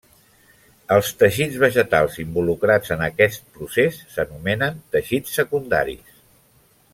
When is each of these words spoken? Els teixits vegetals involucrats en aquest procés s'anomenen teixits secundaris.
Els 0.93 1.09
teixits 1.17 1.59
vegetals 1.63 2.17
involucrats 2.23 2.95
en 2.95 3.03
aquest 3.09 3.45
procés 3.59 4.01
s'anomenen 4.15 4.81
teixits 4.97 5.37
secundaris. 5.43 6.19